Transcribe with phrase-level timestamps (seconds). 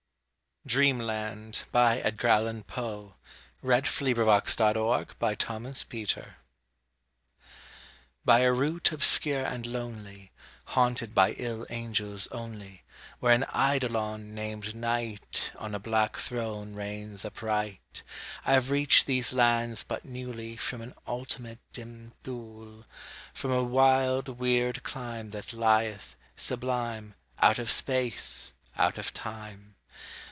[0.63, 2.59] as a garment, Clothing us in a
[3.63, 6.35] robe of more than glory." DREAMLAND
[8.25, 10.31] By a route obscure and lonely,
[10.65, 12.83] Haunted by ill angels only,
[13.19, 18.03] Where an Eidolon, named NIGHT, On a black throne reigns upright,
[18.45, 22.85] I have reached these lands but newly From an ultimate dim Thule
[23.33, 29.69] From a wild weird clime that lieth, sublime, Out of SPACE out of TIME.